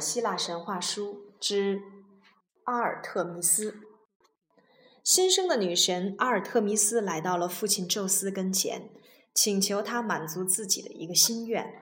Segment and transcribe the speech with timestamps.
[0.00, 1.80] 希腊神话书之
[2.64, 3.74] 阿尔特弥斯。
[5.02, 8.90] 新生的女神阿尔特弥斯来到了父亲宙斯跟前，
[9.34, 11.74] 请求他满足自己的一个心愿。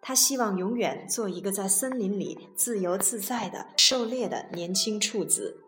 [0.00, 5.62] 他希望永远做一个在森林里自由自在的狩猎的年轻处子。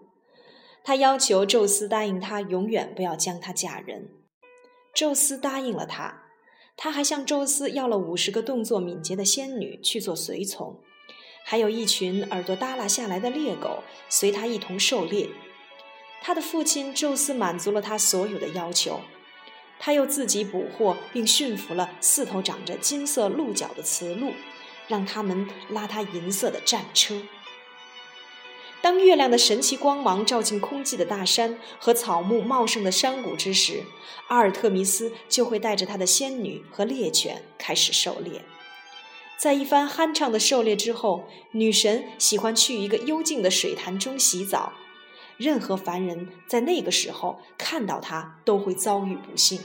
[0.85, 4.11] 他要求宙斯答应他永远不要将她嫁人。
[4.95, 6.23] 宙斯答应了他。
[6.77, 10.79] 他还向宙斯要了五十个动作敏捷的仙女去做随从。
[11.49, 15.29] 还有一群耳朵耷拉下来的猎狗随他一同狩猎。
[16.21, 19.03] 他的父亲宙斯满足了他所有的要求，
[19.79, 24.33] 他又自己捕获并驯服了四头长着金色鹿角的雌鹿，
[24.89, 27.23] 让他们拉他银色的战车。
[28.83, 33.85] 当月亮的神奇光芒照进空寂的大山和草木茂盛的山谷之时，
[34.27, 38.43] 阿尔特弥斯就会带着他的仙女和猎犬开始狩猎。
[39.39, 44.73] 在一番酣畅的狩猎之后，女神喜欢去一个幽静的水潭中洗澡。
[45.37, 49.61] 任何凡人在那个时候看到她，都会遭遇不幸。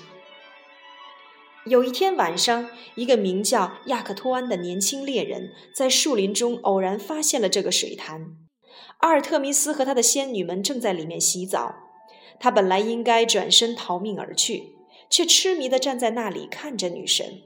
[1.66, 8.36] 有一天晚上，一个名叫亚克托安的年轻猎人在树林中偶然发现了这个水潭。
[8.98, 11.76] 阿尔特弥斯和他的仙女们正在里面洗澡。
[12.40, 14.74] 他本来应该转身逃命而去，
[15.10, 17.44] 却痴迷地站在那里看着女神。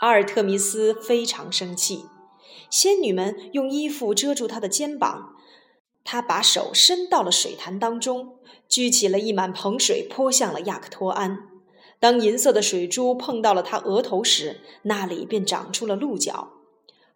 [0.00, 2.04] 阿尔特弥斯非常生气，
[2.70, 5.34] 仙女们用衣服遮住她的肩膀，
[6.04, 8.36] 她把手伸到了水潭当中，
[8.68, 11.48] 举起了一满盆水泼向了亚克托安。
[11.98, 16.52] 当银色的水珠碰到了他额头时，那里便长出了鹿角。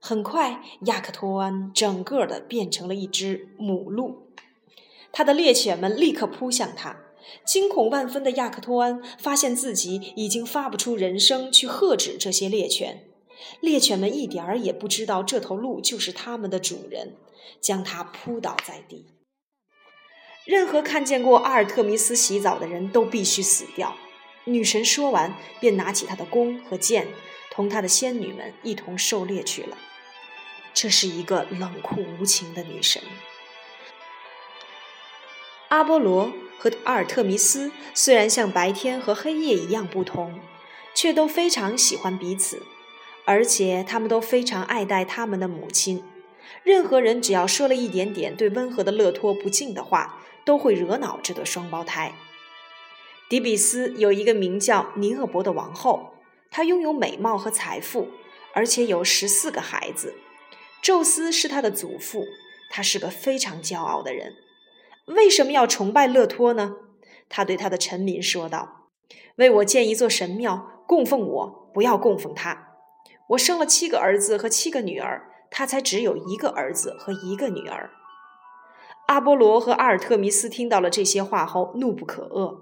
[0.00, 4.26] 很快，亚克托安整个的变成了一只母鹿，
[5.12, 6.96] 他的猎犬们立刻扑向他。
[7.44, 13.04] 惊恐万分的亚克托安发现自己已经发不出人声去喝止这些猎犬，
[13.60, 17.16] 猎犬们一点儿也不知道这头鹿就是他们的主人，
[17.60, 19.06] 将它扑倒在地。
[20.44, 23.96] 任何看见过阿尔特弥斯洗澡的人都必须死掉。
[24.44, 27.06] 女神说完，便拿起她的弓和箭，
[27.52, 29.78] 同她的仙女们一同狩猎去了。
[30.74, 33.00] 这是一个冷酷无情的女神。
[35.68, 36.32] 阿波罗。
[36.62, 40.38] 和阿尔特弥斯虽然像白天和黑夜一样不同，
[40.94, 42.62] 却都非常喜欢彼此，
[43.24, 46.04] 而且他们都非常爱戴他们的母亲。
[46.62, 52.14] 任何人只要说了一点点对温和的勒托不敬的话，都会惹恼这对双胞胎。
[53.28, 56.14] 迪比斯有一个名叫尼厄伯的王后，
[56.48, 58.06] 她拥有美貌和财富，
[58.54, 60.14] 而且有十四个孩子。
[60.80, 62.24] 宙斯是她的祖父，
[62.70, 64.36] 他是个非常骄傲的人。
[65.06, 66.76] 为什么要崇拜勒托呢？
[67.28, 68.88] 他对他的臣民说道
[69.36, 72.76] ：“为我建一座神庙，供奉我，不要供奉他。
[73.30, 77.90] 我生了七个儿子和七个女儿，他才只有一个儿子和一个女儿。”
[79.08, 82.60] 阿波罗和阿尔特弥斯听到了这些话后，怒不可遏。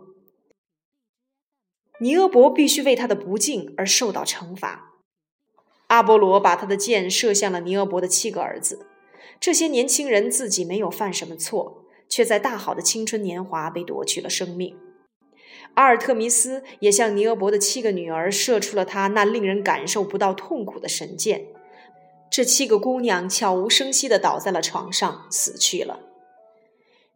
[2.00, 4.94] 尼俄伯必须为他的不敬而受到惩罚。
[5.88, 8.86] 阿波罗把他的箭射向了尼俄伯的七个儿子，
[9.38, 11.79] 这些年轻人自己没有犯什么错。
[12.10, 14.76] 却在大好的青春年华被夺去了生命。
[15.74, 21.46] 阿尔特弥斯也向尼俄伯的七个女儿射出了他那令人感受不到痛苦的神箭，
[22.28, 26.00] 这七个姑娘悄无声息地倒在了床上，死去了。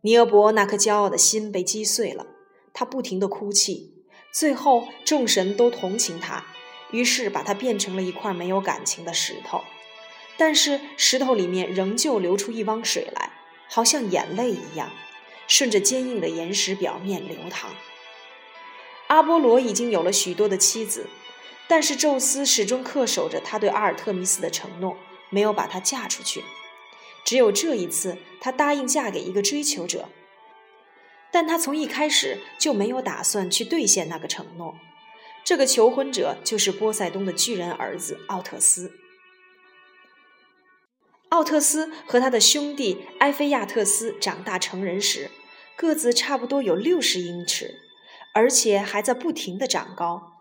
[0.02, 2.26] 尼俄伯那颗骄傲的心被击碎了，
[2.72, 3.92] 他不停地哭泣。
[4.32, 6.44] 最后，众神都同情他，
[6.92, 9.62] 于是把他变成了一块没有感情的石头，
[10.36, 13.30] 但是石头里面仍旧流出一汪水来。
[13.68, 14.90] 好像眼泪一样，
[15.46, 17.70] 顺着坚硬的岩石表面流淌。
[19.08, 21.06] 阿波罗已经有了许多的妻子，
[21.68, 24.96] 但是宙斯始终恪守着他对阿尔特弥斯的承诺，
[25.30, 26.42] 没有把她嫁出去。
[27.24, 30.08] 只有这一次，他答应嫁给一个追求者，
[31.30, 34.74] 但他从一开始就没有打算去兑现那个承诺。
[35.42, 38.92] 这个求婚者就是波塞冬的巨人儿子奥特斯。
[41.34, 45.32] 奥特斯和他的兄弟埃菲亚特斯长大成人时，
[45.76, 47.74] 个子差不多有六十英尺，
[48.32, 50.34] 而且还在不停地长高。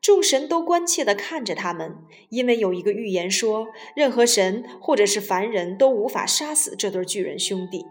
[0.00, 1.98] 众神都关切地看着他们，
[2.30, 7.84] 因为有一个预言说，任何神或者是凡人都无法杀死这对巨人兄弟。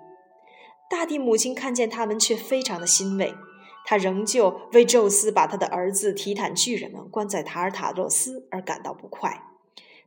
[0.89, 3.35] 大地母亲看见他们，却非常的欣慰，
[3.85, 9.43] 她仍旧为宙斯把他的儿子提坦巨人们关在塔尔塔洛斯而感到不快。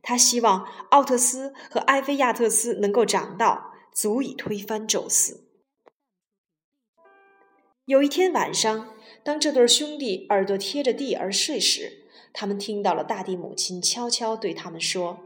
[0.01, 5.47] 他希望奥特斯和埃菲亚特斯能够长到足以推翻宙斯。
[7.85, 8.93] 有一天晚上，
[9.23, 15.19] 当这对兄弟耳朵贴着地而睡时，他们听到了大地母亲悄悄对他们说：“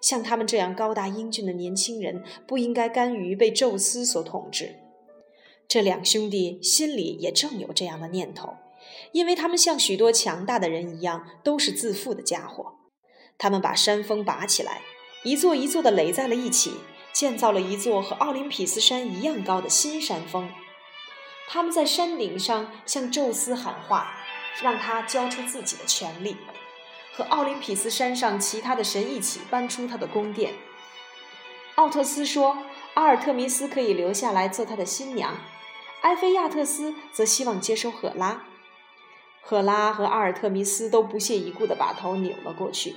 [0.00, 4.76] 像他们这样高大英俊的年轻人，不应该甘于被宙斯所统治。
[5.66, 8.56] 这两兄弟心里也正有这样的念头，
[9.12, 12.74] 因为他们像许多强大的人一样，都是自负的家伙。
[13.42, 14.82] 他们把山峰拔起来，
[15.24, 16.74] 一座一座的垒在了一起，
[17.12, 20.48] 建造了一座和奥林匹斯山一样高的新山峰。
[21.48, 24.14] 他们在山顶上向宙斯喊话，
[24.62, 26.36] 让他交出自己的权利，
[27.16, 30.54] 和奥林匹斯山上其他的神一起搬出他的宫殿。
[31.74, 32.58] 奥特斯说
[32.94, 35.36] ：“阿尔特弥斯可以留下来做他的新娘。”
[36.02, 38.44] 埃菲亚特斯则希望接收赫拉。
[39.40, 42.94] 赫拉和阿尔特弥斯都不屑一顾地把头扭了过去，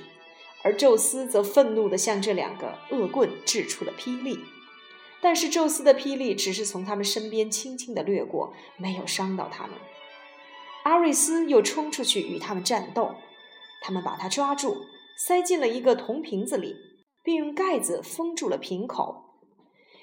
[0.66, 4.40] 而宙斯则愤怒地向这两个恶棍掷出了霹雳。
[5.22, 9.74] 但是宙斯的霹雳只是从他们身边轻轻地掠过，没有伤到他们。
[10.82, 13.14] 阿瑞斯又冲出去与他们战斗，
[13.80, 14.78] 他们把他抓住，
[15.16, 16.74] 塞进了一个铜瓶子里，
[17.22, 19.22] 并用盖子封住了瓶口。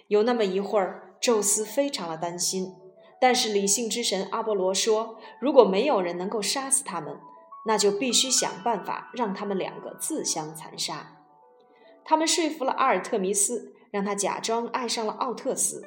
[0.08, 2.68] 有那么一会儿，宙斯非常的担心。
[3.20, 7.18] 但是理性之神阿波罗说：“如果没有人能够杀死他们，
[7.66, 11.18] 那就必须想办法让他们两个自相残杀。”
[12.06, 15.84] 他们说服了阿尔特弥斯，让他假装爱上了奥特斯。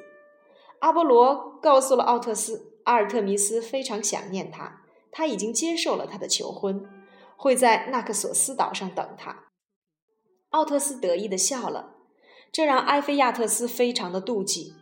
[0.79, 4.81] 阿波罗告诉了奥特斯，阿尔特弥斯非常想念他，
[5.11, 6.87] 他已经接受了他的求婚，
[7.35, 9.45] 会在纳克索斯岛上等他。
[10.49, 11.95] 奥特斯得意地笑了，
[12.51, 14.73] 这让埃菲亚特斯非常的妒忌。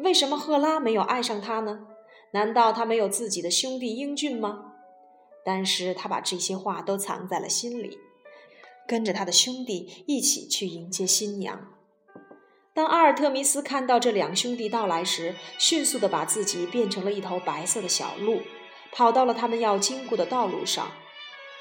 [0.00, 1.86] 为什么赫拉没有爱上他呢？
[2.32, 4.71] 难道他没有自己的兄弟英俊吗？
[5.44, 7.98] 但是他把这些话都藏在了心里，
[8.86, 11.68] 跟着他的兄弟一起去迎接新娘。
[12.74, 18.40] 当阿尔特弥斯看到这两兄弟到来时，迅速地把自己变成了一头白色的小鹿，
[18.92, 20.90] 跑到了他们要经过的道路上。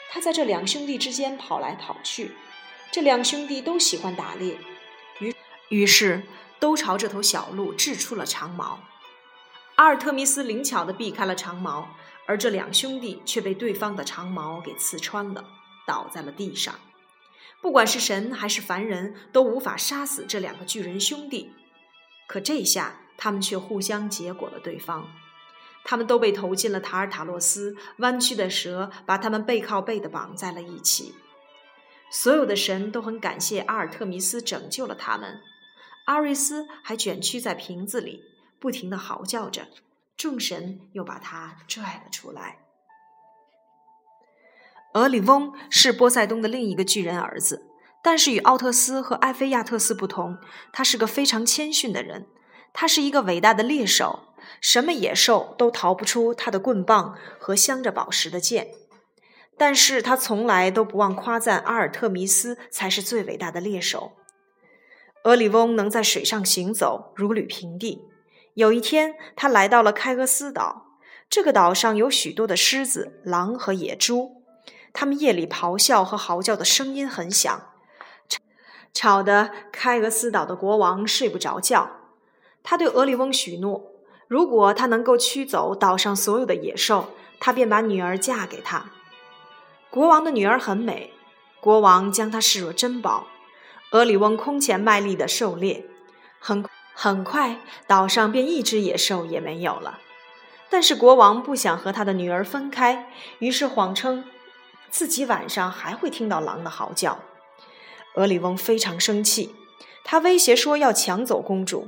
[0.10, 2.32] 他在这两兄弟之间跑来跑去。
[2.92, 4.58] 这两兄弟都喜欢打猎，
[5.20, 5.34] 于
[5.70, 6.24] 于是
[6.60, 8.80] 都朝这头小鹿掷出了长矛。
[9.76, 11.88] 阿尔特弥斯灵巧地避开了长矛，
[12.32, 15.44] 而这两兄弟却被对方的长矛给刺穿了，
[15.86, 16.74] 倒在了地上。
[17.62, 21.52] 不管是神还是凡人，都无法杀死这两个巨人兄弟。
[22.28, 25.12] 可这下，他们却互相结果了对方。
[25.84, 31.14] 他们都被投进了塔尔塔洛斯，弯曲的蛇把他们背靠背地绑在了一起。
[32.10, 35.42] 所有的神都很感谢阿尔特弥斯拯救了他们。
[36.06, 38.24] 阿瑞斯还卷曲在瓶子里。
[38.58, 39.68] 不停地嚎叫着，
[40.22, 42.60] 众神又把他拽了出来。
[44.94, 47.66] 俄里翁是波塞冬的另一个巨人儿子，
[48.04, 50.38] 但是与奥特斯和埃菲亚特斯不同，
[50.72, 52.28] 他是个非常谦逊的人。
[52.72, 58.68] 他是一个伟大的猎手，什么野兽都逃不出他的棍棒和镶着宝石的剑。
[59.58, 64.12] 但是他从来都不忘夸赞阿尔特弥斯才是最伟大的猎手。
[65.24, 68.11] 俄里翁能在水上行走，如履平地。
[68.56, 70.88] 有一天，他来到了开俄斯岛。
[71.30, 74.44] 这个岛上有许多的狮子、狼和野猪，
[74.92, 77.70] 它们夜里咆哮和嚎叫的声音很响，
[78.94, 81.90] 吵得开俄斯岛的国王睡不着觉。
[82.62, 83.94] 他对俄里翁许诺，
[84.28, 88.92] 如果他能够驱走岛上所有的野兽，他便把女儿嫁给他。
[89.90, 91.14] 国王的女儿很美，
[91.62, 93.28] 国王将她视若珍宝。
[93.94, 95.86] 俄里翁空前卖力地狩猎，
[96.38, 96.66] 很。
[96.94, 97.58] 很快，
[97.88, 100.00] 岛上便一只野兽也没有了。
[100.70, 103.08] 但是国王不想和他的女儿分开，
[103.40, 104.24] 于是谎称
[104.90, 107.20] 自己晚上还会听到狼的嚎叫。
[108.16, 109.56] 俄里翁非常生气，
[110.04, 111.88] 他威胁说要抢走公主。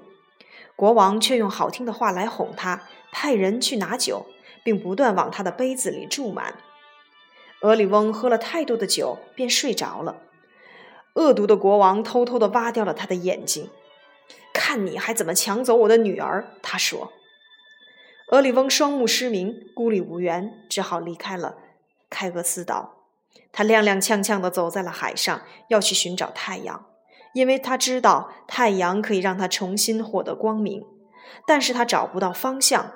[0.76, 4.26] 国王却用好听的话来哄他，派人去拿酒，
[4.64, 6.56] 并不断往他的杯子里注满。
[7.62, 10.18] 俄里翁喝了太多的酒，便睡着了。
[11.14, 13.70] 恶毒的国王偷偷地挖掉了他的眼睛。
[14.74, 16.48] 看你还怎么抢走我的女儿！
[16.64, 17.14] 他说。
[18.32, 21.58] 俄里翁双目失明，孤立无援，只好离开了
[22.10, 23.06] 开俄斯岛。
[23.52, 26.88] 他踉踉跄跄地走在了海上，要去寻找太阳，
[27.36, 30.84] 因为他知道太阳可以让他重新获得光明。
[31.46, 32.94] 但是他找不到方向。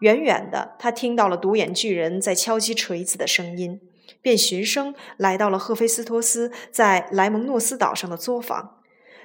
[0.00, 3.80] 远远的，他听到了独眼巨人在敲击锤子的声音，
[4.20, 8.78] 便循声来到了赫菲斯托斯在莱蒙诺斯岛上的作坊。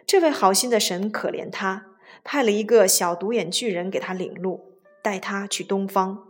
[0.08, 1.88] 这位好心的神可怜他，
[2.24, 6.24] 派了一个小独眼巨人给他领路，带他去东方。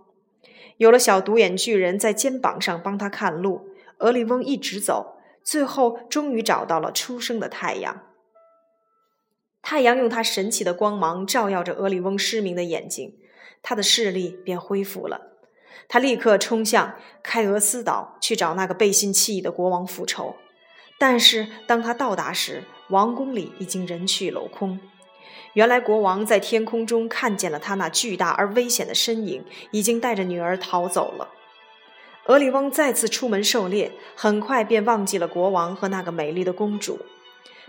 [0.77, 3.69] 有了小独眼巨人在肩膀上帮他看路，
[3.99, 8.01] 俄里翁一直走，最后终于找到了初升的太阳。
[9.61, 13.19] 太阳用它神奇的光芒照耀着俄里翁失明的眼睛，
[13.61, 15.33] 他的视力便恢复了。
[15.87, 20.35] 他立刻冲向开俄斯岛去找那个背信弃义的国王复仇。
[20.97, 24.79] 但是当他到达时，王宫里已经人去楼空。
[25.53, 31.29] 原来国王在天空中看见了他那巨大而危险的身影，已经带着女儿逃走了。
[32.25, 36.99] 俄里翁再次出门狩猎，很快便忘记了国王和那个美丽的公主。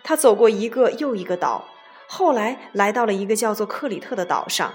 [0.02, 1.64] 他走过一个又一个岛，
[2.06, 4.74] 后来来到了一个叫做克里特的岛上。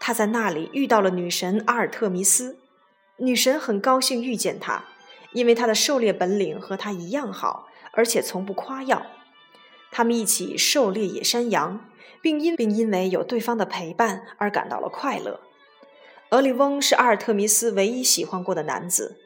[0.00, 2.58] 他在那里遇到了女神阿尔特弥斯。
[3.18, 4.82] 女神很高兴遇见他，
[5.32, 9.06] 因为他的狩猎本领和他一样好，而且从不夸耀。
[9.92, 11.88] 他们一起狩猎野山羊。
[12.24, 15.40] 并因并因为有对方的陪伴而感到了快乐。
[16.30, 19.16] 俄里翁是阿尔特弥斯唯一喜欢过的男子，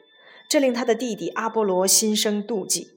[0.49, 2.87] 这令他的弟弟阿波罗心生妒忌。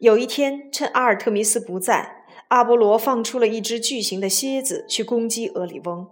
[0.00, 6.06] 有一天，趁阿尔特弥斯不在，阿波罗放出了一只巨型的蝎子去攻击俄里翁。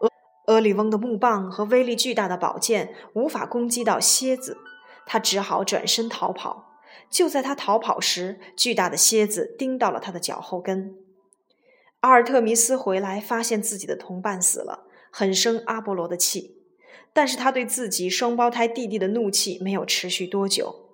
[0.00, 0.10] 俄
[0.46, 4.56] 俄里翁的木棒和威力巨大的宝剑无法攻击到蝎子，
[5.04, 6.65] 他只好转身逃跑。
[7.08, 10.96] 就在他逃跑时，巨大的蝎子叮到了他的脚后跟。
[12.00, 16.56] 阿尔特弥斯回来，发现自己的同伴死了，很生阿波罗的气。
[17.12, 20.90] 但是他对自己双胞胎弟弟的怒气没有持续多久。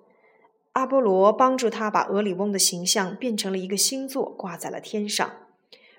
[0.71, 5.31] 阿波罗帮助他把俄里翁的形象变成了一个星座，挂在了天上。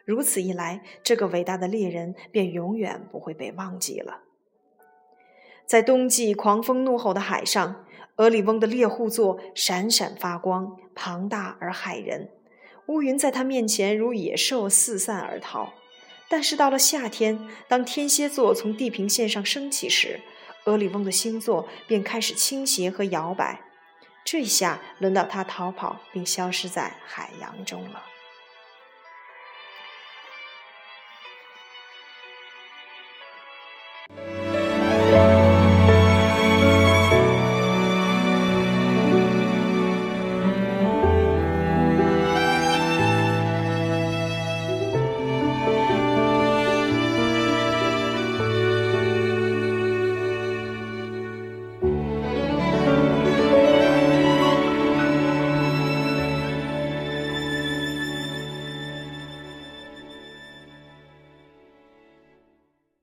[0.04, 4.22] 如此一来，这个伟大的猎人便永远不会被忘记了。
[5.66, 7.83] 在冬季狂风怒吼的海上，
[8.16, 12.30] 俄里翁的猎户座闪闪发光，庞大而骇人。
[12.86, 15.72] 乌云在他面前如野兽四散而逃，
[16.28, 20.20] 但是到了夏天，当天蝎座从地平线上升起时，
[20.66, 23.62] 俄里翁的星座便开始倾斜和摇摆。
[24.24, 28.02] 这下轮到他逃跑并消失在海洋中了。